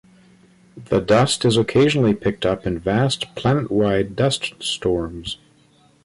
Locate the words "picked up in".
2.15-2.79